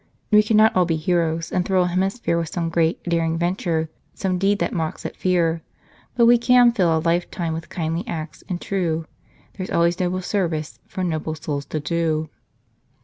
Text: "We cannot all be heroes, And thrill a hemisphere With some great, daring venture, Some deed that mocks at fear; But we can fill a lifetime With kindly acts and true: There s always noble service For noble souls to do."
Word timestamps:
"We 0.31 0.41
cannot 0.41 0.75
all 0.75 0.85
be 0.85 0.95
heroes, 0.95 1.51
And 1.51 1.63
thrill 1.63 1.83
a 1.83 1.87
hemisphere 1.87 2.35
With 2.35 2.49
some 2.49 2.69
great, 2.69 3.03
daring 3.03 3.37
venture, 3.37 3.91
Some 4.15 4.39
deed 4.39 4.57
that 4.57 4.73
mocks 4.73 5.05
at 5.05 5.15
fear; 5.15 5.61
But 6.15 6.25
we 6.25 6.39
can 6.39 6.71
fill 6.71 6.97
a 6.97 7.05
lifetime 7.05 7.53
With 7.53 7.69
kindly 7.69 8.03
acts 8.07 8.43
and 8.49 8.59
true: 8.59 9.05
There 9.57 9.63
s 9.63 9.69
always 9.69 9.99
noble 9.99 10.23
service 10.23 10.79
For 10.87 11.03
noble 11.03 11.35
souls 11.35 11.65
to 11.65 11.79
do." 11.79 12.31